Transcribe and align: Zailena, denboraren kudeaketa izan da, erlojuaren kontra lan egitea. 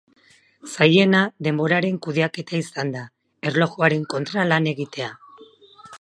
Zailena, 0.69 1.19
denboraren 1.47 1.99
kudeaketa 2.07 2.57
izan 2.63 2.95
da, 2.97 3.03
erlojuaren 3.51 4.11
kontra 4.15 4.51
lan 4.53 4.71
egitea. 4.77 5.13